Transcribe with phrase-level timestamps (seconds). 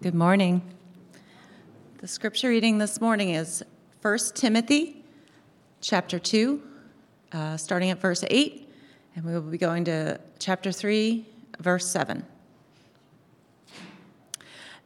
[0.00, 0.62] Good morning.
[2.00, 3.64] The scripture reading this morning is
[4.00, 5.02] 1 Timothy
[5.80, 6.62] chapter 2,
[7.32, 8.72] uh, starting at verse 8,
[9.16, 11.26] and we will be going to chapter 3,
[11.58, 12.24] verse 7.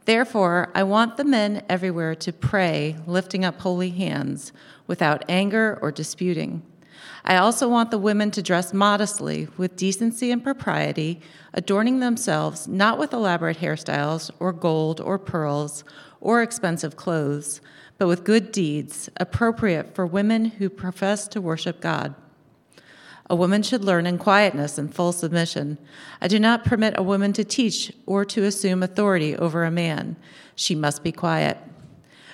[0.05, 4.51] Therefore, I want the men everywhere to pray, lifting up holy hands,
[4.87, 6.63] without anger or disputing.
[7.25, 11.21] I also want the women to dress modestly, with decency and propriety,
[11.53, 15.83] adorning themselves not with elaborate hairstyles, or gold, or pearls,
[16.19, 17.61] or expensive clothes,
[17.97, 22.15] but with good deeds, appropriate for women who profess to worship God.
[23.29, 25.77] A woman should learn in quietness and full submission.
[26.21, 30.17] I do not permit a woman to teach or to assume authority over a man.
[30.55, 31.57] She must be quiet.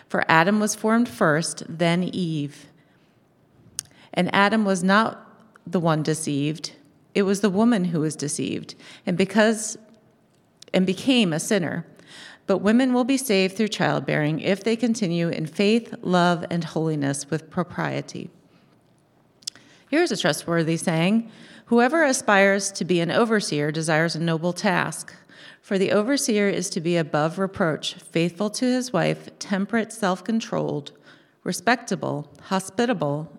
[0.07, 2.68] For Adam was formed first, then Eve.
[4.19, 5.25] And Adam was not
[5.65, 6.73] the one deceived,
[7.15, 9.77] it was the woman who was deceived, and because
[10.73, 11.85] and became a sinner.
[12.45, 17.29] But women will be saved through childbearing if they continue in faith, love, and holiness
[17.29, 18.29] with propriety.
[19.89, 21.31] Here's a trustworthy saying
[21.67, 25.13] Whoever aspires to be an overseer desires a noble task.
[25.61, 30.91] For the overseer is to be above reproach, faithful to his wife, temperate, self controlled,
[31.45, 33.38] respectable, hospitable,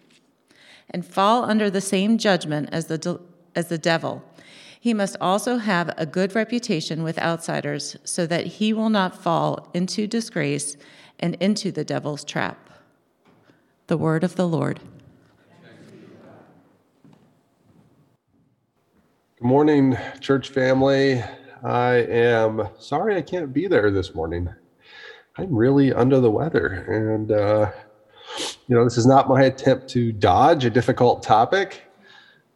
[0.91, 3.19] and fall under the same judgment as the,
[3.55, 4.23] as the devil.
[4.79, 9.69] He must also have a good reputation with outsiders so that he will not fall
[9.73, 10.75] into disgrace
[11.19, 12.69] and into the devil's trap.
[13.87, 14.79] The word of the Lord.
[19.37, 21.23] Good morning, church family.
[21.63, 24.49] I am sorry I can't be there this morning.
[25.37, 27.71] I'm really under the weather, and uh,
[28.67, 31.83] you know, this is not my attempt to dodge a difficult topic,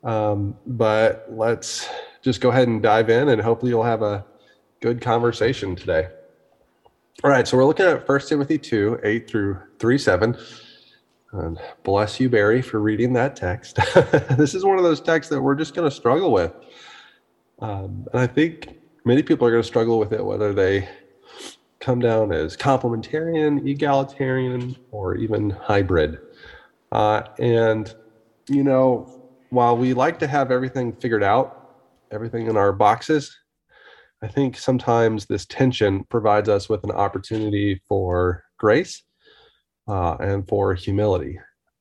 [0.04, 1.90] um, but let's
[2.22, 4.26] just go ahead and dive in and hopefully you'll have a
[4.82, 6.08] good conversation today.
[7.24, 10.38] All right, so we're looking at 1 Timothy 2 8 through 3 7.
[11.32, 13.78] And bless you, Barry, for reading that text.
[14.38, 16.54] this is one of those texts that we're just going to struggle with.
[17.60, 20.88] Um, and I think many people are going to struggle with it, whether they
[21.86, 26.18] come down as complementarian, egalitarian, or even hybrid.
[26.92, 27.94] Uh, and,
[28.50, 31.76] you know, while we like to have everything figured out,
[32.12, 33.38] everything in our boxes,
[34.24, 39.04] I think sometimes this tension provides us with an opportunity for grace
[39.88, 41.38] uh, and for humility.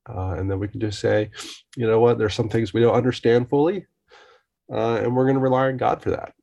[0.06, 1.30] Uh, and then we can just say,
[1.78, 3.86] you know what, there's some things we don't understand fully,
[4.70, 6.34] uh, and we're going to rely on God for that.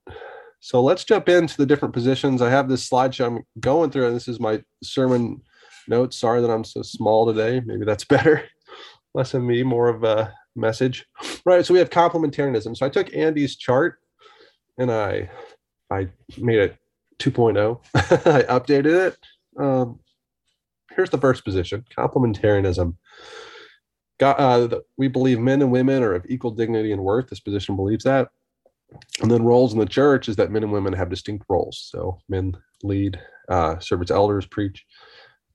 [0.61, 2.39] So let's jump into the different positions.
[2.41, 5.41] I have this slideshow I'm going through, and this is my sermon
[5.87, 6.17] notes.
[6.17, 7.61] Sorry that I'm so small today.
[7.65, 8.43] Maybe that's better.
[9.15, 11.05] Less of me, more of a message.
[11.45, 11.65] Right.
[11.65, 12.77] So we have complementarianism.
[12.77, 13.99] So I took Andy's chart
[14.77, 15.29] and I
[15.89, 16.07] I
[16.37, 16.77] made it
[17.19, 17.79] 2.0.
[17.95, 19.17] I updated it.
[19.59, 19.99] Um,
[20.95, 22.95] here's the first position: complementarianism.
[24.19, 27.29] God, uh, we believe men and women are of equal dignity and worth.
[27.29, 28.29] This position believes that
[29.21, 31.87] and then roles in the church is that men and women have distinct roles.
[31.91, 33.19] So men lead,
[33.49, 34.85] uh, serve as elders, preach,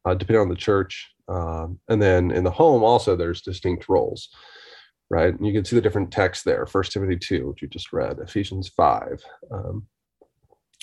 [0.04, 1.10] uh, depending on the church.
[1.28, 4.28] Um, and then in the home also there's distinct roles,
[5.10, 5.34] right?
[5.34, 6.66] And you can see the different texts there.
[6.66, 9.86] First Timothy two, which you just read, Ephesians five, um,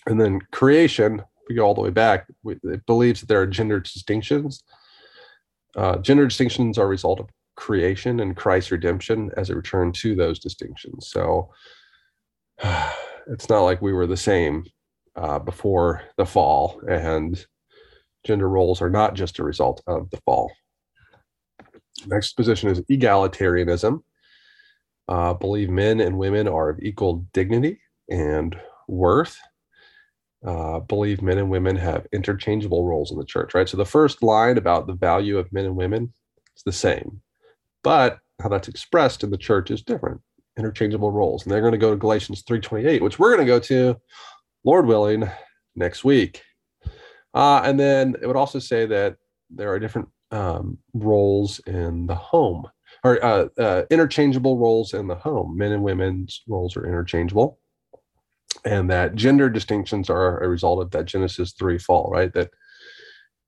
[0.06, 1.22] and then creation.
[1.48, 2.28] We go all the way back.
[2.44, 4.64] We, It believes that there are gender distinctions.
[5.76, 10.16] Uh, gender distinctions are a result of creation and Christ's redemption as a return to
[10.16, 11.10] those distinctions.
[11.10, 11.50] So
[13.28, 14.66] it's not like we were the same
[15.16, 17.46] uh, before the fall, and
[18.26, 20.52] gender roles are not just a result of the fall.
[22.08, 24.02] Next position is egalitarianism.
[25.08, 28.56] Uh, believe men and women are of equal dignity and
[28.88, 29.38] worth.
[30.46, 33.70] Uh, believe men and women have interchangeable roles in the church, right?
[33.70, 36.12] So the first line about the value of men and women
[36.56, 37.22] is the same,
[37.82, 40.22] but how that's expressed in the church is different
[40.58, 41.44] interchangeable roles.
[41.44, 44.00] And they're going to go to Galatians 3.28, which we're going to go to,
[44.64, 45.30] Lord willing,
[45.76, 46.42] next week.
[47.34, 49.18] Uh, and then it would also say that
[49.50, 52.68] there are different um, roles in the home,
[53.04, 55.58] or uh, uh, interchangeable roles in the home.
[55.58, 57.60] Men and women's roles are interchangeable.
[58.66, 62.32] And that gender distinctions are a result of that Genesis 3 fall, right?
[62.34, 62.50] That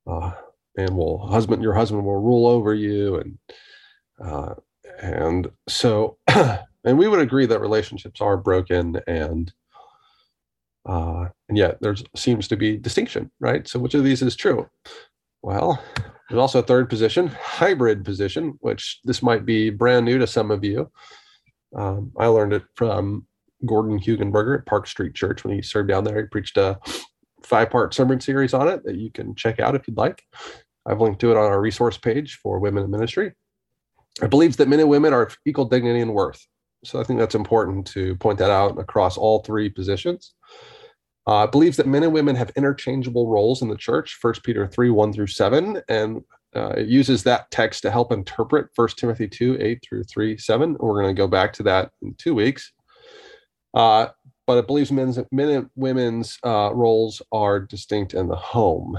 [0.08, 0.32] uh,
[0.78, 3.38] and will husband your husband will rule over you and
[4.24, 4.56] uh,
[5.02, 6.18] and so
[6.86, 9.52] and we would agree that relationships are broken and
[10.88, 13.68] uh, and yet there seems to be distinction right?
[13.68, 14.70] So which of these is true?
[15.42, 15.82] Well
[16.30, 20.52] there's also a third position hybrid position which this might be brand new to some
[20.52, 20.92] of you.
[21.76, 23.26] Um, i learned it from
[23.66, 26.22] gordon hugenberger at park street church when he served down there.
[26.22, 26.80] He preached a
[27.44, 30.24] five part sermon series on it that you can check out if you'd like.
[30.86, 33.34] I've linked to it on our resource page for women in ministry.
[34.22, 36.46] It believes that men and women are of equal dignity and worth.
[36.84, 40.34] So I think that's important to point that out across all three positions.
[41.28, 44.92] Uh, believes that men and women have interchangeable roles in the church, 1 Peter 3
[44.92, 45.82] 1 through 7.
[45.90, 46.22] And
[46.56, 50.78] uh, it uses that text to help interpret 1 Timothy 2 8 through 3 7.
[50.80, 52.72] We're going to go back to that in two weeks.
[53.74, 54.08] Uh,
[54.48, 58.98] but it believes men's, men and women's uh, roles are distinct in the home.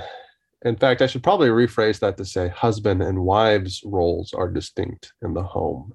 [0.64, 5.12] In fact, I should probably rephrase that to say husband and wives' roles are distinct
[5.22, 5.92] in the home.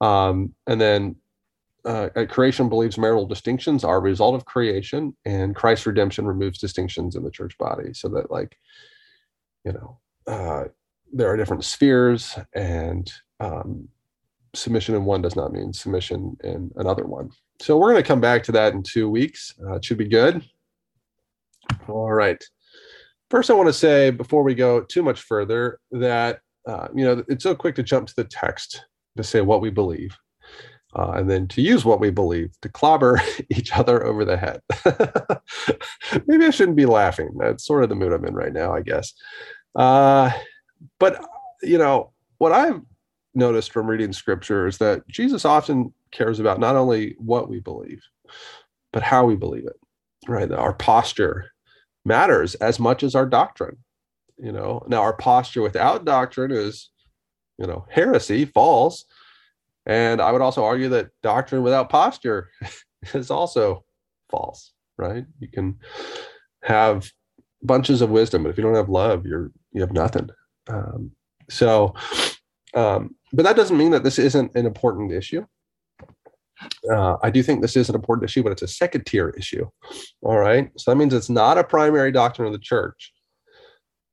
[0.00, 1.16] Um, and then
[1.84, 7.14] uh, creation believes marital distinctions are a result of creation, and Christ's redemption removes distinctions
[7.14, 8.56] in the church body so that, like,
[9.64, 10.64] you know, uh,
[11.12, 13.88] there are different spheres, and um,
[14.54, 17.30] submission in one does not mean submission in another one.
[17.60, 19.54] So we're going to come back to that in two weeks.
[19.64, 20.42] Uh, it should be good.
[21.88, 22.42] All right.
[23.30, 27.22] First, I want to say before we go too much further that uh, you know
[27.28, 28.84] it's so quick to jump to the text
[29.16, 30.16] to say what we believe,
[30.96, 33.20] uh, and then to use what we believe to clobber
[33.50, 34.60] each other over the head.
[36.26, 37.30] Maybe I shouldn't be laughing.
[37.38, 39.12] That's sort of the mood I'm in right now, I guess.
[39.74, 40.30] Uh,
[40.98, 41.24] but
[41.62, 42.80] you know what I've
[43.34, 48.02] noticed from reading scripture is that Jesus often cares about not only what we believe,
[48.92, 49.76] but how we believe it.
[50.26, 51.50] Right, our posture
[52.04, 53.76] matters as much as our doctrine.
[54.38, 56.90] You know, now our posture without doctrine is,
[57.58, 59.04] you know, heresy, false.
[59.86, 62.50] And I would also argue that doctrine without posture
[63.14, 63.84] is also
[64.30, 65.24] false, right?
[65.38, 65.78] You can
[66.62, 67.10] have
[67.62, 70.30] bunches of wisdom, but if you don't have love, you're you have nothing.
[70.68, 71.10] Um,
[71.50, 71.94] so,
[72.74, 75.44] um, but that doesn't mean that this isn't an important issue.
[76.90, 79.68] Uh, I do think this is an important issue, but it's a second tier issue.
[80.22, 80.70] All right.
[80.78, 83.12] So that means it's not a primary doctrine of the church,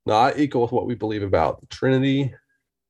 [0.05, 2.33] not equal with what we believe about the Trinity,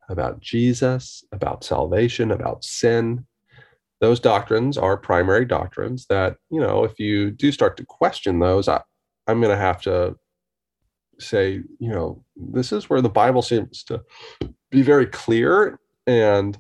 [0.10, 3.26] about Jesus, about salvation, about sin.
[4.00, 8.68] Those doctrines are primary doctrines that, you know, if you do start to question those,
[8.68, 8.82] I,
[9.28, 10.16] I'm going to have to
[11.20, 14.02] say, you know, this is where the Bible seems to
[14.72, 16.58] be very clear and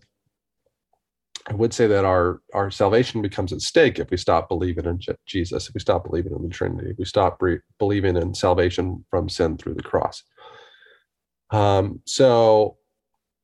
[1.49, 4.99] I would say that our our salvation becomes at stake if we stop believing in
[5.25, 9.03] Jesus, if we stop believing in the Trinity, if we stop re- believing in salvation
[9.09, 10.23] from sin through the cross.
[11.49, 12.77] Um, so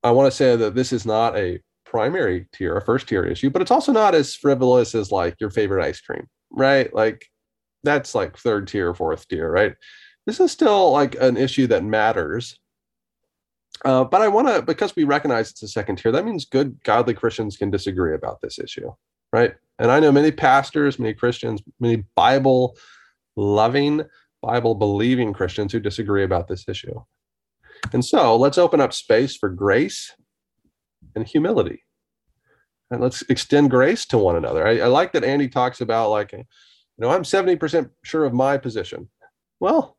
[0.08, 3.50] I want to say that this is not a primary tier, a first tier issue,
[3.50, 6.94] but it's also not as frivolous as like your favorite ice cream, right?
[6.94, 7.26] Like
[7.84, 9.74] that's like third tier, fourth tier, right?
[10.26, 12.58] This is still like an issue that matters
[13.86, 16.82] uh, but I want to, because we recognize it's a second tier, that means good,
[16.84, 18.92] godly Christians can disagree about this issue,
[19.32, 19.56] right?
[19.80, 22.76] And I know many pastors, many Christians, many Bible
[23.36, 24.04] loving,
[24.42, 27.00] Bible believing Christians who disagree about this issue.
[27.94, 30.14] And so let's open up space for grace
[31.16, 31.84] and humility.
[32.90, 34.66] And let's extend grace to one another.
[34.66, 36.46] I, I like that Andy talks about, like, you
[36.98, 39.10] know, I'm 70% sure of my position.
[39.60, 39.98] Well,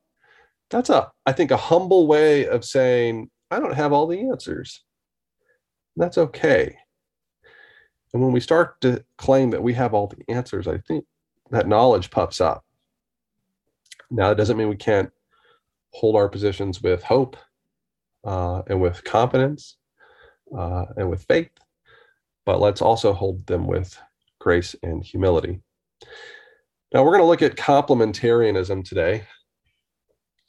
[0.70, 4.82] that's a, I think, a humble way of saying, I don't have all the answers.
[5.96, 6.76] That's okay.
[8.12, 11.04] And when we start to claim that we have all the answers, I think
[11.50, 12.64] that knowledge puffs up.
[14.10, 15.10] Now, it doesn't mean we can't
[15.92, 17.36] hold our positions with hope
[18.24, 19.76] uh, and with confidence
[20.56, 21.50] uh, and with faith,
[22.46, 23.98] but let's also hold them with
[24.40, 25.60] grace and humility.
[26.94, 29.26] Now, we're going to look at complementarianism today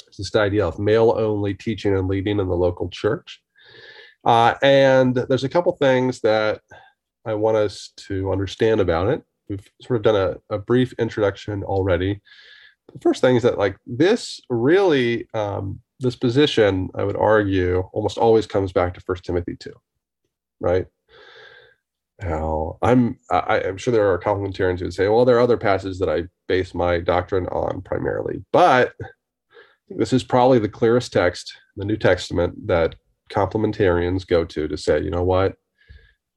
[0.10, 3.42] It's this idea of male only teaching and leading in the local church.
[4.26, 6.62] Uh, and there's a couple things that
[7.26, 9.24] I want us to understand about it.
[9.48, 12.22] We've sort of done a, a brief introduction already.
[12.94, 18.18] The first thing is that, like, this really, um, this position, I would argue, almost
[18.18, 19.72] always comes back to First Timothy 2,
[20.60, 20.86] right?
[22.22, 25.58] Now, I'm I, am sure there are complementarians who would say, well, there are other
[25.58, 28.94] passages that I base my doctrine on primarily, but
[29.90, 32.96] this is probably the clearest text, the New Testament, that
[33.32, 35.56] complementarians go to to say, you know what,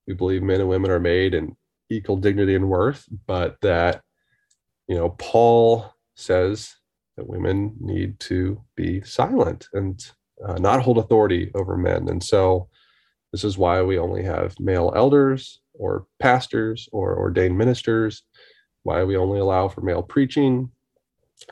[0.06, 1.56] we believe men and women are made in
[1.90, 4.02] equal dignity and worth, but that,
[4.88, 6.74] you know, Paul says
[7.16, 10.10] that women need to be silent and
[10.46, 12.08] uh, not hold authority over men.
[12.08, 12.68] And so
[13.32, 18.22] this is why we only have male elders or pastors or ordained ministers,
[18.82, 20.70] why we only allow for male preaching.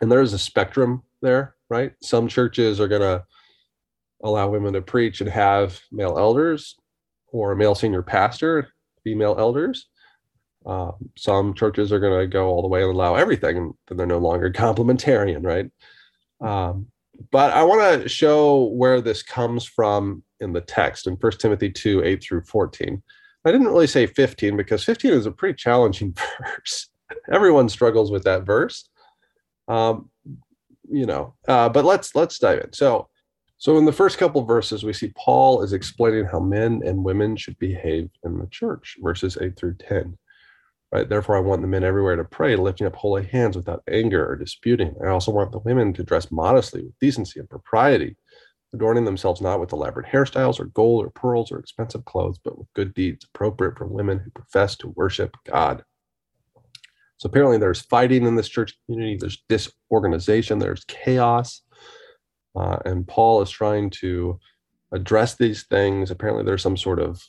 [0.01, 1.93] And there's a spectrum there, right?
[2.03, 3.25] Some churches are going to
[4.23, 6.77] allow women to preach and have male elders
[7.29, 8.69] or a male senior pastor,
[9.05, 9.89] female elders.
[10.67, 13.97] Uh, some churches are going to go all the way and allow everything, and then
[13.97, 15.71] they're no longer complementarian, right?
[16.41, 16.87] Um,
[17.31, 21.71] but I want to show where this comes from in the text in 1 Timothy
[21.71, 23.03] 2 8 through 14.
[23.45, 26.89] I didn't really say 15 because 15 is a pretty challenging verse.
[27.33, 28.89] Everyone struggles with that verse.
[29.69, 30.11] Um,
[30.91, 32.73] you know, uh, but let's let's dive in.
[32.73, 33.09] So,
[33.59, 37.37] so in the first couple verses, we see Paul is explaining how men and women
[37.37, 40.17] should behave in the church, verses 8 through 10.
[40.93, 41.09] Right.
[41.09, 44.35] Therefore, I want the men everywhere to pray, lifting up holy hands without anger or
[44.35, 44.97] disputing.
[45.05, 48.17] I also want the women to dress modestly with decency and propriety,
[48.75, 52.67] adorning themselves not with elaborate hairstyles or gold or pearls or expensive clothes, but with
[52.75, 55.85] good deeds appropriate for women who profess to worship God.
[57.19, 59.17] So apparently, there's fighting in this church community.
[59.17, 60.59] There's disorganization.
[60.59, 61.63] There's chaos,
[62.57, 64.41] uh, and Paul is trying to
[64.91, 66.11] address these things.
[66.11, 67.23] Apparently, there's some sort of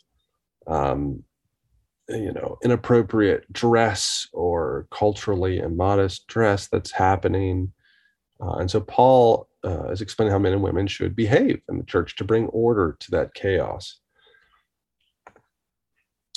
[0.65, 1.23] um,
[2.11, 7.71] you know inappropriate dress or culturally immodest dress that's happening
[8.41, 11.83] uh, and so paul uh, is explaining how men and women should behave in the
[11.83, 13.99] church to bring order to that chaos.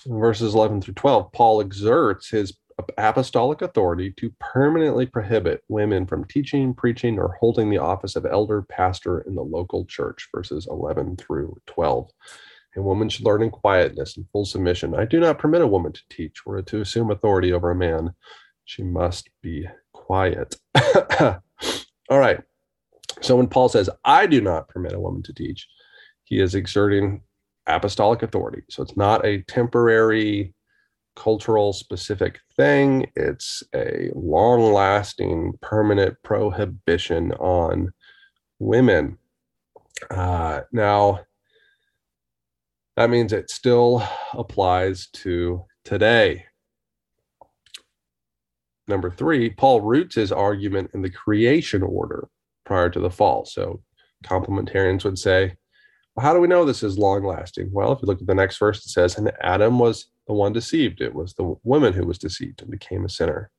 [0.06, 2.54] In verses 11 through 12 paul exerts his
[2.98, 8.62] apostolic authority to permanently prohibit women from teaching preaching or holding the office of elder
[8.62, 12.10] pastor in the local church verses 11 through 12
[12.76, 14.94] a woman should learn in quietness and full submission.
[14.94, 18.14] I do not permit a woman to teach or to assume authority over a man.
[18.64, 20.56] She must be quiet.
[21.20, 22.40] All right.
[23.20, 25.68] So when Paul says, I do not permit a woman to teach,
[26.24, 27.22] he is exerting
[27.66, 28.62] apostolic authority.
[28.70, 30.54] So it's not a temporary,
[31.16, 37.92] cultural specific thing, it's a long lasting, permanent prohibition on
[38.58, 39.18] women.
[40.10, 41.20] Uh, now,
[42.96, 46.46] that means it still applies to today.
[48.86, 52.28] Number three, Paul roots his argument in the creation order
[52.66, 53.44] prior to the fall.
[53.46, 53.82] So
[54.24, 55.54] complementarians would say,
[56.14, 57.70] well, how do we know this is long lasting?
[57.72, 60.52] Well, if you look at the next verse, it says, and Adam was the one
[60.52, 61.00] deceived.
[61.00, 63.50] It was the woman who was deceived and became a sinner.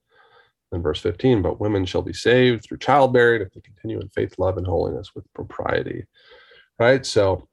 [0.71, 4.33] In verse 15, but women shall be saved through childbearing if they continue in faith,
[4.39, 6.05] love, and holiness with propriety.
[6.79, 7.05] Right?
[7.05, 7.47] So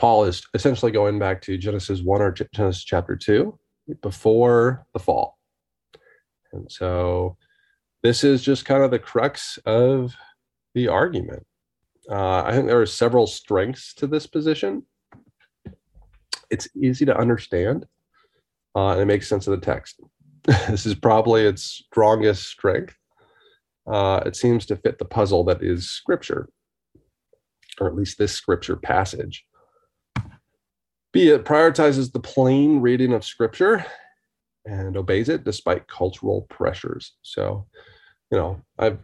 [0.00, 3.56] Paul is essentially going back to Genesis 1 or Genesis chapter 2
[4.00, 5.38] before the fall.
[6.54, 7.36] And so
[8.02, 10.14] this is just kind of the crux of
[10.74, 11.44] the argument.
[12.10, 14.84] Uh, I think there are several strengths to this position.
[16.50, 17.84] It's easy to understand
[18.74, 20.00] uh, and it makes sense of the text.
[20.44, 22.96] this is probably its strongest strength.
[23.86, 26.48] Uh, it seems to fit the puzzle that is scripture,
[27.80, 29.44] or at least this scripture passage.
[31.12, 33.84] B, it prioritizes the plain reading of scripture
[34.64, 37.14] and obeys it despite cultural pressures.
[37.22, 37.66] So,
[38.30, 38.98] you know, I've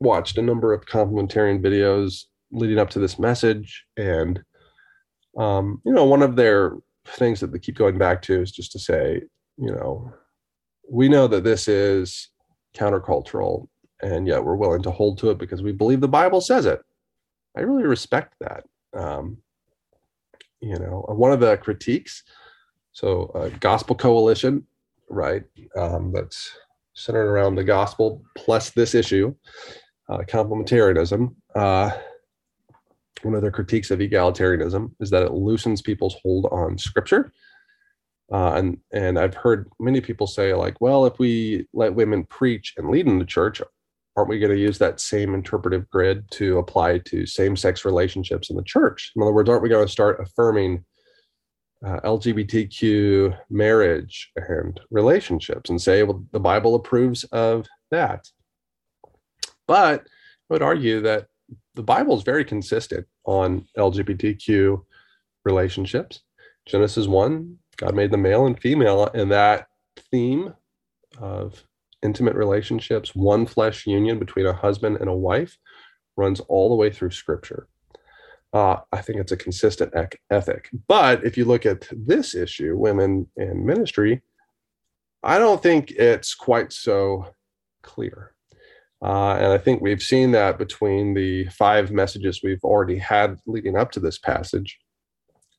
[0.00, 3.84] watched a number of complementarian videos leading up to this message.
[3.96, 4.42] And,
[5.38, 6.72] um, you know, one of their
[7.06, 9.22] things that they keep going back to is just to say,
[9.56, 10.12] you know,
[10.90, 12.28] we know that this is
[12.76, 13.68] countercultural,
[14.02, 16.82] and yet we're willing to hold to it because we believe the Bible says it.
[17.56, 18.64] I really respect that.
[18.92, 19.38] Um,
[20.64, 22.22] you know one of the critiques
[22.92, 24.66] so uh, gospel coalition
[25.10, 25.44] right
[25.76, 26.56] um, that's
[26.94, 29.34] centered around the gospel plus this issue
[30.08, 31.90] uh, complementarianism uh,
[33.24, 37.32] one of their critiques of egalitarianism is that it loosens people's hold on scripture.
[38.32, 42.74] Uh, and and I've heard many people say like, well, if we let women preach
[42.76, 43.60] and lead in the church,
[44.16, 48.56] aren't we going to use that same interpretive grid to apply to same-sex relationships in
[48.56, 49.12] the church?
[49.16, 50.84] In other words, aren't we going to start affirming
[51.84, 58.28] uh, LGBTQ marriage and relationships and say, well, the Bible approves of that?
[59.66, 61.26] But I would argue that
[61.74, 64.82] the Bible is very consistent on LGBTQ
[65.44, 66.20] relationships.
[66.66, 69.66] Genesis 1, God made the male and female, and that
[70.10, 70.54] theme
[71.18, 71.64] of
[72.04, 75.58] intimate relationships, one flesh union between a husband and a wife,
[76.16, 77.66] runs all the way through scripture.
[78.52, 80.70] Uh, I think it's a consistent ec- ethic.
[80.86, 84.22] But if you look at this issue, women in ministry,
[85.24, 87.34] I don't think it's quite so
[87.82, 88.34] clear.
[89.02, 93.76] Uh, and I think we've seen that between the five messages we've already had leading
[93.76, 94.78] up to this passage.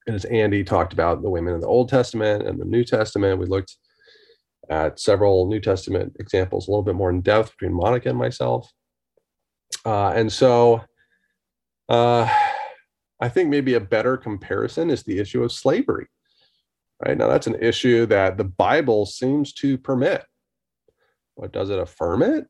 [0.08, 3.40] And as Andy talked about the women in the Old Testament and the New Testament,
[3.40, 3.76] we looked
[4.70, 8.72] at several New Testament examples a little bit more in depth between Monica and myself.
[9.86, 10.82] Uh, and so
[11.90, 12.30] uh,
[13.22, 16.08] I think maybe a better comparison is the issue of slavery.
[17.06, 20.24] Right now, that's an issue that the Bible seems to permit.
[21.38, 22.48] But does it affirm it?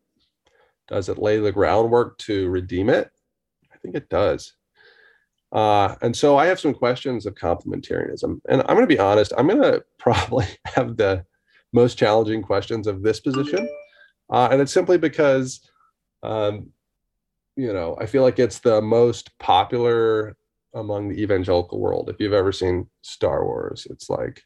[0.88, 3.10] Does it lay the groundwork to redeem it?
[3.74, 4.54] I think it does.
[5.52, 8.40] Uh, and so I have some questions of complementarianism.
[8.50, 11.26] And I'm going to be honest, I'm going to probably have the
[11.76, 13.70] most challenging questions of this position.
[14.32, 15.60] Uh, and it's simply because,
[16.24, 16.72] um,
[17.56, 20.36] you know, I feel like it's the most popular
[20.74, 22.10] among the evangelical world.
[22.10, 24.42] If you've ever seen Star Wars, it's like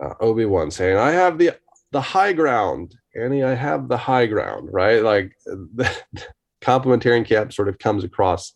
[0.00, 1.52] uh, Obi Wan saying, "I have the
[1.92, 3.42] the high ground, Annie.
[3.42, 5.02] I have the high ground." Right?
[5.02, 5.90] Like the
[6.62, 8.54] complementarian camp sort of comes across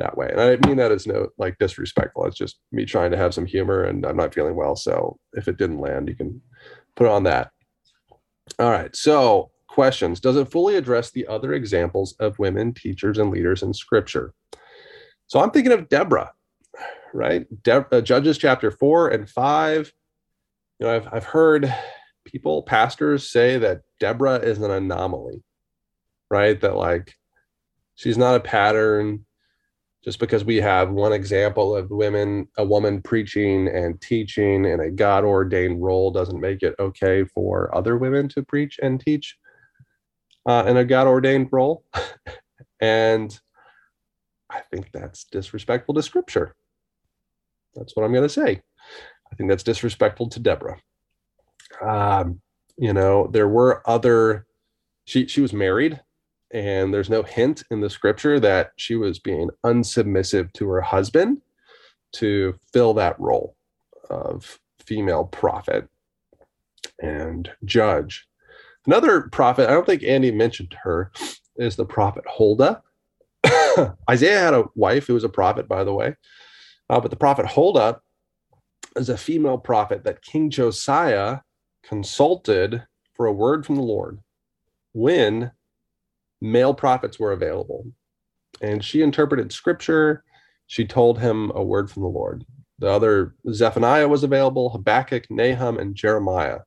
[0.00, 2.24] that way, and I mean that as no like disrespectful.
[2.26, 5.46] It's just me trying to have some humor, and I'm not feeling well, so if
[5.46, 6.42] it didn't land, you can
[6.96, 7.52] put on that.
[8.58, 8.94] All right.
[8.94, 10.20] So questions.
[10.20, 14.34] Does it fully address the other examples of women teachers and leaders in Scripture?
[15.28, 16.32] So I'm thinking of Deborah,
[17.14, 17.46] right?
[17.62, 19.92] De- uh, Judges chapter four and five.
[20.78, 21.72] You know, I've, I've heard
[22.24, 25.42] people, pastors say that Deborah is an anomaly,
[26.30, 26.60] right?
[26.60, 27.14] That like
[27.94, 29.24] she's not a pattern
[30.02, 34.90] just because we have one example of women, a woman preaching and teaching in a
[34.90, 39.36] God ordained role doesn't make it okay for other women to preach and teach
[40.46, 41.84] uh, in a God ordained role.
[42.80, 43.38] and
[44.48, 46.56] I think that's disrespectful to scripture.
[47.74, 48.62] That's what I'm going to say.
[49.30, 50.78] I think that's disrespectful to Deborah.
[51.86, 52.40] Um,
[52.76, 54.46] you know, there were other,
[55.04, 56.00] she, she was married,
[56.52, 61.40] and there's no hint in the scripture that she was being unsubmissive to her husband
[62.12, 63.56] to fill that role
[64.08, 65.88] of female prophet
[67.00, 68.26] and judge.
[68.86, 71.12] Another prophet, I don't think Andy mentioned her,
[71.56, 72.82] is the prophet Huldah.
[74.10, 76.16] Isaiah had a wife who was a prophet, by the way.
[76.88, 78.00] Uh, but the prophet Huldah
[78.96, 81.38] is a female prophet that King Josiah
[81.84, 82.82] consulted
[83.14, 84.18] for a word from the Lord
[84.92, 85.52] when
[86.40, 87.86] male prophets were available.
[88.60, 90.24] And she interpreted scripture.
[90.66, 92.44] She told him a word from the Lord.
[92.78, 96.60] The other, Zephaniah was available, Habakkuk, Nahum, and Jeremiah.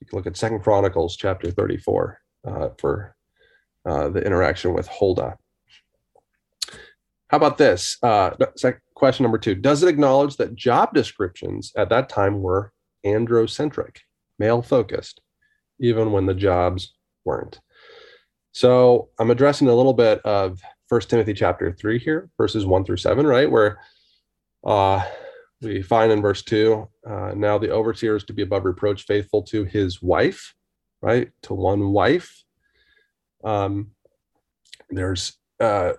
[0.00, 3.14] You can look at Second Chronicles chapter 34 uh, for
[3.86, 5.36] uh, the interaction with Huldah.
[7.28, 7.98] How about this?
[8.02, 8.30] Uh,
[8.94, 12.72] question number two Does it acknowledge that job descriptions at that time were
[13.06, 13.98] androcentric,
[14.38, 15.20] male focused,
[15.80, 17.60] even when the jobs weren't?
[18.52, 22.98] So I'm addressing a little bit of First Timothy chapter 3 here, verses 1 through
[22.98, 23.50] 7, right?
[23.50, 23.78] Where
[24.62, 25.02] uh,
[25.62, 29.42] we find in verse 2 uh, now the overseer is to be above reproach, faithful
[29.44, 30.54] to his wife,
[31.00, 31.30] right?
[31.44, 32.44] To one wife.
[33.42, 33.92] Um,
[34.90, 35.94] there's uh,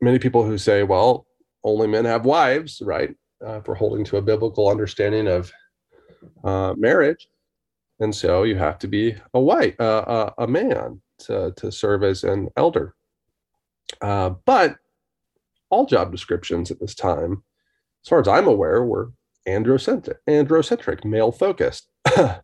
[0.00, 1.26] many people who say, well,
[1.62, 3.14] only men have wives, right?
[3.44, 5.52] Uh, for holding to a biblical understanding of
[6.42, 7.28] uh, marriage.
[8.00, 12.24] And so you have to be a white, uh, a man to, to serve as
[12.24, 12.94] an elder.
[14.00, 14.76] Uh, but
[15.70, 17.42] all job descriptions at this time,
[18.04, 19.12] as far as I'm aware, were
[19.46, 21.88] androcentric, androcentric male focused.
[22.06, 22.40] I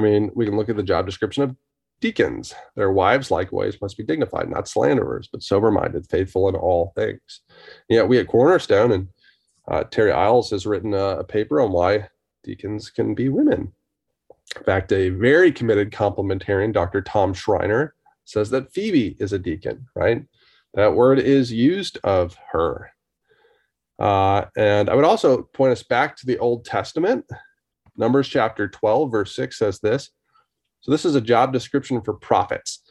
[0.00, 1.56] mean, we can look at the job description of
[2.00, 2.54] deacons.
[2.76, 7.40] Their wives likewise must be dignified, not slanderers, but sober minded, faithful in all things.
[7.88, 9.08] Yeah, we at Cornerstone and
[9.70, 12.08] uh, Terry Isles has written a, a, paper on why
[12.42, 13.72] deacons can be women.
[14.56, 17.02] In fact, a very committed complementarian, Dr.
[17.02, 20.24] Tom Schreiner, says that Phoebe is a deacon, right?
[20.74, 22.90] That word is used of her.
[23.98, 27.26] Uh, and I would also point us back to the Old Testament.
[27.96, 30.10] Numbers chapter 12, verse 6 says this
[30.80, 32.82] so this is a job description for prophets.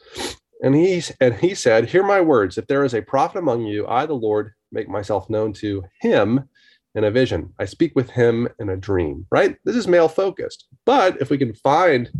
[0.62, 2.58] And he and he said, "Hear my words.
[2.58, 6.48] If there is a prophet among you, I, the Lord, make myself known to him
[6.98, 7.54] in a vision.
[7.58, 9.56] I speak with him in a dream." Right?
[9.64, 10.66] This is male focused.
[10.84, 12.10] But if we can find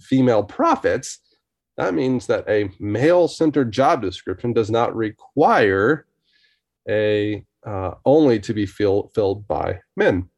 [0.00, 1.18] female prophets,
[1.76, 6.06] that means that a male-centered job description does not require
[6.88, 10.28] a uh, only to be fill, filled by men.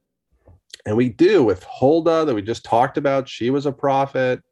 [0.86, 3.28] And we do with Huldah that we just talked about.
[3.28, 4.42] She was a prophet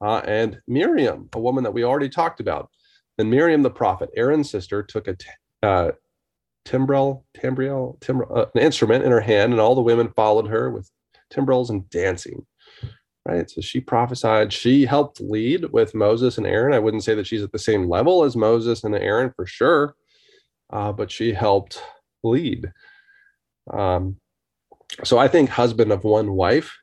[0.00, 2.70] uh, and Miriam, a woman that we already talked about.
[3.16, 5.26] Then Miriam the prophet, Aaron's sister, took a t-
[5.62, 5.92] uh,
[6.66, 10.70] timbrel, timbrel, timbrel uh, an instrument in her hand, and all the women followed her
[10.70, 10.90] with
[11.30, 12.44] timbrels and dancing.
[13.26, 13.48] right?
[13.48, 14.52] So she prophesied.
[14.52, 16.74] She helped lead with Moses and Aaron.
[16.74, 19.94] I wouldn't say that she's at the same level as Moses and Aaron for sure,
[20.72, 21.80] uh, but she helped
[22.22, 22.70] lead.
[23.72, 24.16] Um,
[25.04, 26.76] so I think husband of one wife,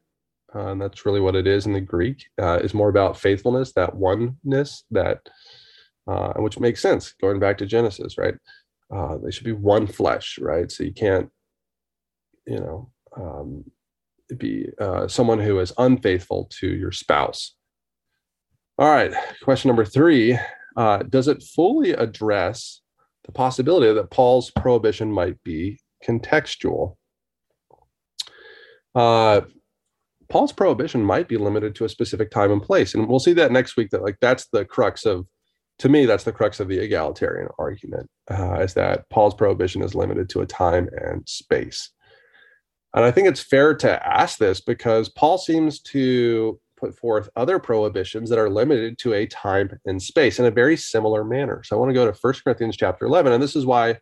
[0.55, 3.73] uh, and that's really what it is in the Greek, uh, is more about faithfulness,
[3.73, 5.29] that oneness, that
[6.07, 8.35] uh, which makes sense going back to Genesis, right?
[8.93, 10.71] Uh, they should be one flesh, right?
[10.71, 11.29] So you can't,
[12.45, 13.63] you know, um,
[14.37, 17.55] be uh, someone who is unfaithful to your spouse.
[18.77, 20.37] All right, question number three
[20.75, 22.81] uh, Does it fully address
[23.25, 26.97] the possibility that Paul's prohibition might be contextual?
[28.95, 29.41] Uh,
[30.29, 32.95] Paul's prohibition might be limited to a specific time and place.
[32.95, 35.27] And we'll see that next week that like that's the crux of
[35.79, 39.95] to me, that's the crux of the egalitarian argument, uh, is that Paul's prohibition is
[39.95, 41.89] limited to a time and space.
[42.95, 47.59] And I think it's fair to ask this because Paul seems to put forth other
[47.59, 51.63] prohibitions that are limited to a time and space in a very similar manner.
[51.63, 53.31] So I want to go to 1 Corinthians chapter 11.
[53.31, 53.97] And this is why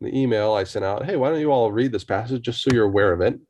[0.00, 2.70] the email I sent out, hey, why don't you all read this passage just so
[2.72, 3.34] you're aware of it?
[3.34, 3.40] it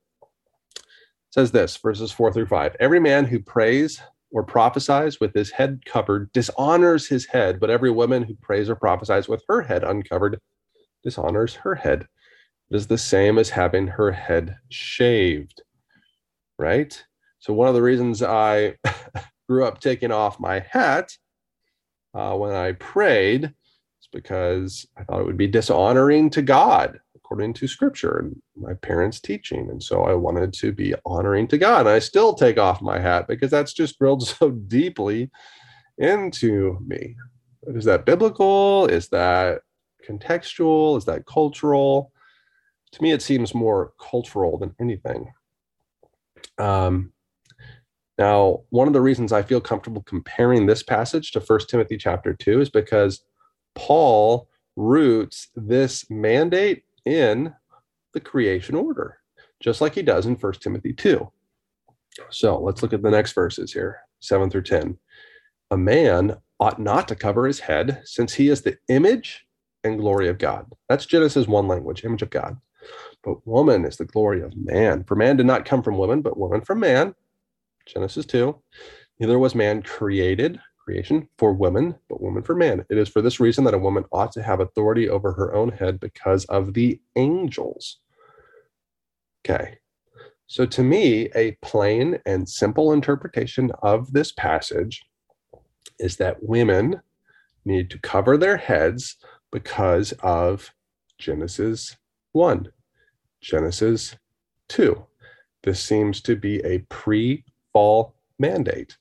[1.30, 2.76] says this, verses 4 through 5.
[2.80, 4.00] Every man who prays
[4.34, 8.74] or prophesies with his head covered dishonors his head, but every woman who prays or
[8.74, 10.40] prophesies with her head uncovered
[11.04, 12.08] dishonors her head.
[12.68, 15.62] It is the same as having her head shaved,
[16.58, 17.00] right?
[17.38, 18.74] So, one of the reasons I
[19.48, 21.16] grew up taking off my hat
[22.12, 26.98] uh, when I prayed is because I thought it would be dishonoring to God
[27.34, 29.68] according to scripture and my parents' teaching.
[29.68, 31.80] And so I wanted to be honoring to God.
[31.80, 35.32] And I still take off my hat because that's just drilled so deeply
[35.98, 37.16] into me.
[37.66, 38.86] Is that biblical?
[38.86, 39.62] Is that
[40.08, 40.96] contextual?
[40.96, 42.12] Is that cultural?
[42.92, 45.32] To me, it seems more cultural than anything.
[46.58, 47.12] Um,
[48.16, 52.32] now, one of the reasons I feel comfortable comparing this passage to First Timothy chapter
[52.32, 53.24] 2 is because
[53.74, 57.54] Paul roots this mandate in
[58.12, 59.18] the creation order,
[59.60, 61.30] just like he does in 1 Timothy 2.
[62.30, 64.98] So let's look at the next verses here 7 through 10.
[65.70, 69.46] A man ought not to cover his head, since he is the image
[69.82, 70.72] and glory of God.
[70.88, 72.56] That's Genesis 1 language, image of God.
[73.22, 75.04] But woman is the glory of man.
[75.04, 77.14] For man did not come from woman, but woman from man.
[77.86, 78.56] Genesis 2.
[79.20, 82.84] Neither was man created creation for women, but woman for man.
[82.90, 85.70] It is for this reason that a woman ought to have authority over her own
[85.70, 87.98] head because of the angels.
[89.44, 89.78] Okay.
[90.46, 95.02] So, to me, a plain and simple interpretation of this passage
[95.98, 97.00] is that women
[97.64, 99.16] need to cover their heads
[99.50, 100.70] because of
[101.18, 101.96] Genesis
[102.32, 102.68] 1,
[103.40, 104.16] Genesis
[104.68, 105.06] 2.
[105.62, 108.98] This seems to be a pre fall mandate.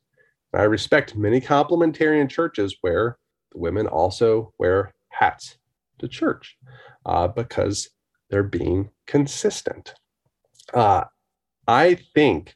[0.53, 3.17] I respect many complementarian churches where
[3.51, 5.57] the women also wear hats
[5.99, 6.57] to church
[7.05, 7.89] uh, because
[8.29, 9.93] they're being consistent.
[10.73, 11.05] Uh,
[11.67, 12.55] I think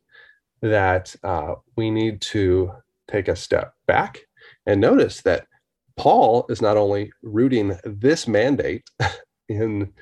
[0.62, 2.72] that uh, we need to
[3.08, 4.20] take a step back
[4.66, 5.48] and notice that
[5.96, 8.84] Paul is not only rooting this mandate
[9.50, 9.94] in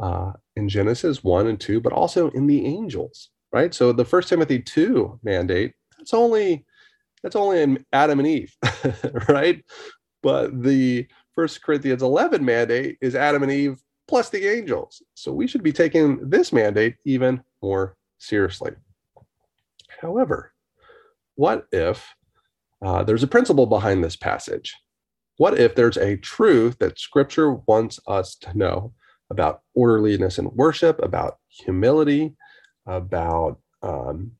[0.00, 3.72] uh, in Genesis one and two, but also in the angels, right?
[3.72, 6.66] So the First Timothy two mandate that's only
[7.26, 8.56] that's only in Adam and Eve,
[9.28, 9.64] right?
[10.22, 15.02] But the First Corinthians 11 mandate is Adam and Eve plus the angels.
[15.14, 18.74] So we should be taking this mandate even more seriously.
[20.00, 20.52] However,
[21.34, 22.08] what if
[22.80, 24.76] uh, there's a principle behind this passage?
[25.38, 28.92] What if there's a truth that Scripture wants us to know
[29.30, 32.36] about orderliness in worship, about humility,
[32.86, 34.30] about um,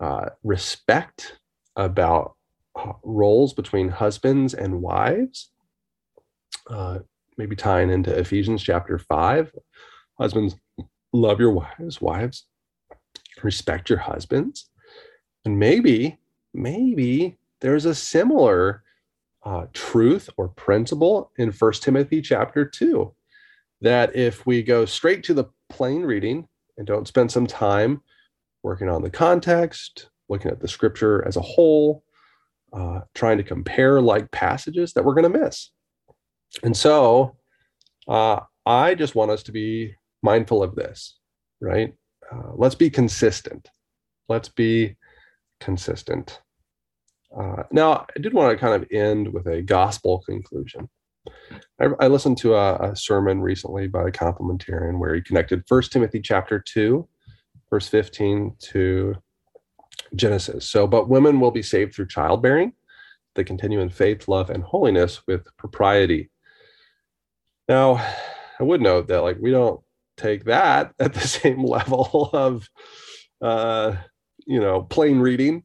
[0.00, 1.37] uh, respect,
[1.78, 2.34] about
[2.76, 5.50] uh, roles between husbands and wives,
[6.68, 6.98] uh,
[7.38, 9.52] maybe tying into Ephesians chapter 5.
[10.18, 10.56] Husbands,
[11.12, 12.46] love your wives, wives,
[13.42, 14.68] respect your husbands.
[15.44, 16.18] And maybe,
[16.52, 18.82] maybe there's a similar
[19.44, 23.14] uh, truth or principle in First Timothy chapter 2
[23.80, 28.02] that if we go straight to the plain reading and don't spend some time
[28.64, 32.02] working on the context, looking at the scripture as a whole,
[32.72, 35.70] uh, trying to compare like passages that we're going to miss.
[36.62, 37.36] And so
[38.06, 41.18] uh, I just want us to be mindful of this,
[41.60, 41.94] right?
[42.30, 43.68] Uh, let's be consistent.
[44.28, 44.96] Let's be
[45.60, 46.40] consistent.
[47.36, 50.88] Uh, now, I did want to kind of end with a gospel conclusion.
[51.80, 55.92] I, I listened to a, a, sermon recently by a complementarian where he connected First
[55.92, 57.06] Timothy chapter 2,
[57.68, 59.14] verse 15 to
[60.14, 60.68] Genesis.
[60.68, 62.72] So, but women will be saved through childbearing.
[63.34, 66.30] They continue in faith, love, and holiness with propriety.
[67.68, 67.96] Now,
[68.58, 69.80] I would note that like we don't
[70.16, 72.68] take that at the same level of
[73.40, 73.96] uh,
[74.46, 75.62] you know, plain reading.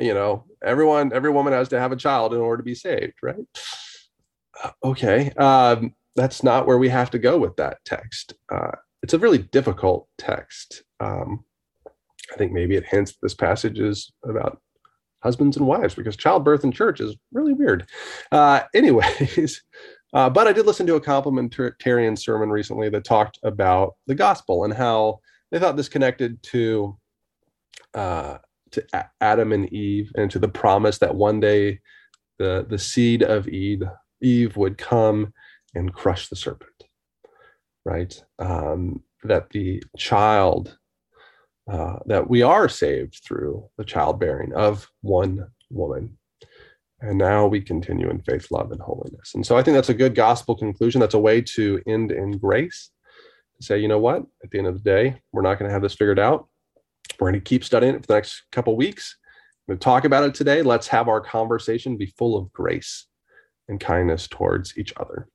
[0.00, 3.14] You know, everyone, every woman has to have a child in order to be saved,
[3.22, 3.36] right?
[4.62, 8.34] Uh, okay, um, that's not where we have to go with that text.
[8.50, 10.82] Uh, it's a really difficult text.
[10.98, 11.44] Um,
[12.32, 14.60] I think maybe it hints this passage is about
[15.22, 17.88] husbands and wives because childbirth in church is really weird.
[18.30, 19.62] Uh, anyways,
[20.12, 24.64] uh, but I did listen to a complementarian sermon recently that talked about the gospel
[24.64, 26.96] and how they thought this connected to
[27.94, 28.38] uh,
[28.70, 28.84] to
[29.20, 31.80] Adam and Eve and to the promise that one day
[32.38, 33.82] the the seed of Eve
[34.20, 35.32] Eve would come
[35.74, 36.84] and crush the serpent,
[37.84, 38.22] right?
[38.38, 40.77] Um, that the child
[41.70, 46.16] uh, that we are saved through the childbearing of one woman.
[47.00, 49.32] And now we continue in faith, love, and holiness.
[49.34, 51.00] And so I think that's a good gospel conclusion.
[51.00, 52.90] That's a way to end in grace.
[53.58, 54.24] To say, you know what?
[54.42, 56.48] At the end of the day, we're not going to have this figured out.
[57.20, 59.16] We're going to keep studying it for the next couple weeks.
[59.66, 60.62] We're going to talk about it today.
[60.62, 63.06] Let's have our conversation be full of grace
[63.68, 65.28] and kindness towards each other.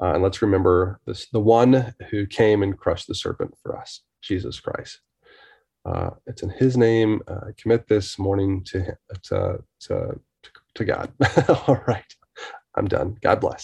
[0.00, 4.02] Uh, and let's remember this the one who came and crushed the serpent for us,
[4.22, 5.00] Jesus Christ.
[5.84, 7.22] Uh, it's in His name.
[7.28, 10.20] Uh, commit this morning to, to, to,
[10.74, 11.12] to God.
[11.68, 12.14] All right.
[12.76, 13.18] I'm done.
[13.22, 13.62] God bless.